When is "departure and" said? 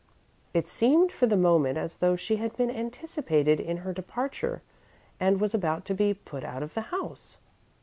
3.93-5.39